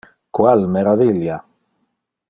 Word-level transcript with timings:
Qual 0.37 0.65
meravilia! 0.77 1.39